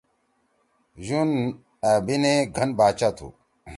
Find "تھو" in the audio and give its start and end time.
3.17-3.27